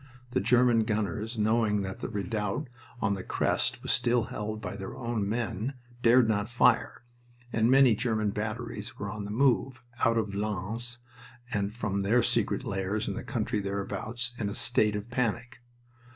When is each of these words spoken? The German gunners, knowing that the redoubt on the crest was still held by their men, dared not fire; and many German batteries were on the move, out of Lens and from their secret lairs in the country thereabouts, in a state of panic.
The 0.31 0.39
German 0.39 0.83
gunners, 0.85 1.37
knowing 1.37 1.83
that 1.83 1.99
the 1.99 2.09
redoubt 2.09 2.69
on 3.01 3.13
the 3.13 3.21
crest 3.21 3.83
was 3.83 3.91
still 3.91 4.23
held 4.33 4.59
by 4.59 4.75
their 4.75 4.97
men, 5.19 5.75
dared 6.01 6.27
not 6.27 6.49
fire; 6.49 7.03
and 7.53 7.69
many 7.69 7.93
German 7.93 8.31
batteries 8.31 8.97
were 8.97 9.11
on 9.11 9.25
the 9.25 9.29
move, 9.29 9.83
out 10.03 10.17
of 10.17 10.33
Lens 10.33 10.97
and 11.53 11.71
from 11.75 12.01
their 12.01 12.23
secret 12.23 12.63
lairs 12.63 13.07
in 13.07 13.13
the 13.13 13.23
country 13.23 13.59
thereabouts, 13.59 14.33
in 14.39 14.49
a 14.49 14.55
state 14.55 14.95
of 14.95 15.11
panic. 15.11 15.59